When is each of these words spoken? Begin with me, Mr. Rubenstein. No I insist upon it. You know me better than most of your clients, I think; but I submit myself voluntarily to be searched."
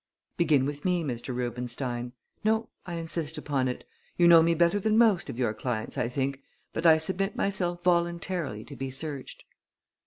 Begin 0.35 0.65
with 0.65 0.83
me, 0.83 1.03
Mr. 1.03 1.27
Rubenstein. 1.31 2.13
No 2.43 2.69
I 2.87 2.95
insist 2.95 3.37
upon 3.37 3.67
it. 3.67 3.87
You 4.17 4.27
know 4.27 4.41
me 4.41 4.55
better 4.55 4.79
than 4.79 4.97
most 4.97 5.29
of 5.29 5.37
your 5.37 5.53
clients, 5.53 5.95
I 5.95 6.07
think; 6.07 6.41
but 6.73 6.87
I 6.87 6.97
submit 6.97 7.35
myself 7.35 7.83
voluntarily 7.83 8.63
to 8.65 8.75
be 8.75 8.89
searched." 8.89 9.43